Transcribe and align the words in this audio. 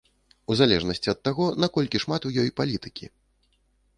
У 0.53 0.55
залежнасці 0.59 1.11
ад 1.13 1.19
таго 1.27 1.45
наколькі 1.65 2.01
шмат 2.05 2.21
у 2.29 2.31
ёй 2.45 2.49
палітыкі. 2.61 3.05